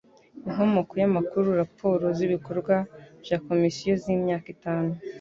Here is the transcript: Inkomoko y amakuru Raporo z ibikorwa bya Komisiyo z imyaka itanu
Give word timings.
Inkomoko 0.47 0.93
y 1.01 1.05
amakuru 1.09 1.47
Raporo 1.61 2.05
z 2.17 2.19
ibikorwa 2.27 2.75
bya 3.23 3.37
Komisiyo 3.47 3.93
z 4.01 4.03
imyaka 4.15 4.47
itanu 4.55 4.91